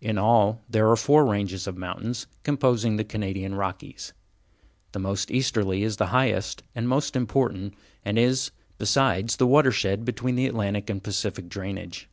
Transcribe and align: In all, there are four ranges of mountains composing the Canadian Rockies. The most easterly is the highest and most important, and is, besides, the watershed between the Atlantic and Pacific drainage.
In 0.00 0.16
all, 0.16 0.62
there 0.70 0.88
are 0.88 0.96
four 0.96 1.26
ranges 1.26 1.66
of 1.66 1.76
mountains 1.76 2.26
composing 2.44 2.96
the 2.96 3.04
Canadian 3.04 3.54
Rockies. 3.54 4.14
The 4.92 4.98
most 4.98 5.30
easterly 5.30 5.82
is 5.82 5.98
the 5.98 6.06
highest 6.16 6.62
and 6.74 6.88
most 6.88 7.14
important, 7.14 7.74
and 8.02 8.18
is, 8.18 8.52
besides, 8.78 9.36
the 9.36 9.46
watershed 9.46 10.06
between 10.06 10.36
the 10.36 10.46
Atlantic 10.46 10.88
and 10.88 11.02
Pacific 11.04 11.50
drainage. 11.50 12.08